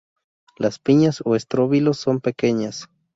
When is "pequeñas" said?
2.21-2.87